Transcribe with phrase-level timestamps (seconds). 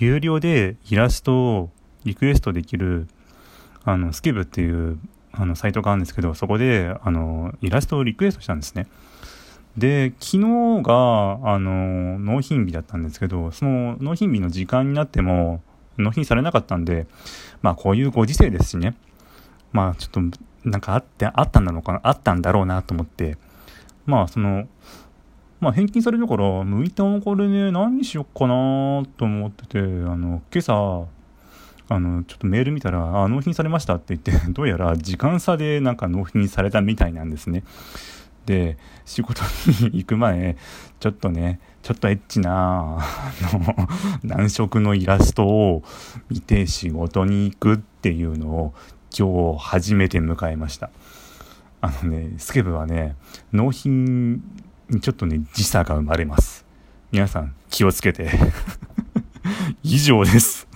[0.00, 1.70] 有料でイラストを
[2.04, 3.06] リクエストできる、
[3.84, 4.98] あの、スケブっていう、
[5.32, 8.86] あの、サイトがあるんですけど、そこで、あの、イラストをリクエストしたんですね。
[9.76, 15.62] で、昨日が、あの、納品日だったんですけど、その納品日の時間になっても、
[15.98, 17.06] 納品されなかったんで、
[17.60, 18.96] まあ、こういうご時世ですしね。
[19.72, 20.20] まあ、ちょっと、
[20.64, 23.36] なんかあって、あったんだろうかな、あったんだろうなと思って、
[24.06, 24.66] まあ、その、
[25.60, 29.82] まあ、返金されるから、向いたもこれね、何にしよっかなと思ってて、あ
[30.16, 31.06] の、今朝、
[31.88, 37.62] あの、ちょっとメール見たら、あ、納品されましたって言って、 どうやら時間差でなんか納品されたみたいなんですね。
[38.46, 39.42] で、仕事
[39.82, 40.56] に行く前、
[40.98, 43.04] ちょっとね、ちょっとエッチな、あ
[43.52, 43.88] の、
[44.24, 45.82] 難色のイラストを
[46.30, 48.74] 見て仕事に行くっていうのを
[49.16, 50.90] 今日初めて迎えました。
[51.82, 53.16] あのね、スケブはね、
[53.52, 54.42] 納品
[54.98, 56.66] ちょっとね、時差が生まれます。
[57.12, 58.30] 皆さん気をつけて。
[59.82, 60.69] 以上です。